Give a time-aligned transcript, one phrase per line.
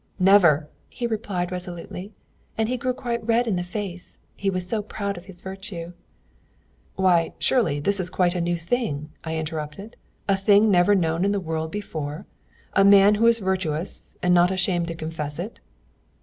[0.17, 2.11] "'Never!' he replied resolutely.
[2.57, 4.17] And he grew quite red in the face.
[4.35, 5.93] He was so proud of his virtue."
[6.95, 9.95] "Why surely this is quite a new thing?" I interrupted
[10.27, 12.25] "a thing never known in the world before:
[12.73, 15.59] a man who is virtuous, and not ashamed to confess it?"